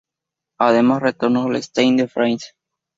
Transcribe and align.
Además 0.59 1.03
retornó 1.03 1.45
el 1.51 1.57
Stade 1.61 1.95
de 1.95 2.07
France. 2.07 2.53